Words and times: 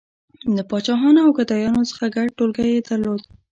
•له 0.55 0.63
پاچاهانو 0.69 1.19
او 1.25 1.29
ګدایانو 1.37 1.87
څخه 1.91 2.05
ګډ 2.15 2.27
ټولګی 2.37 2.67
یې 2.73 2.81
درلود. 2.87 3.21